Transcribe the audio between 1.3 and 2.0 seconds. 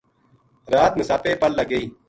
پَل لگ گئی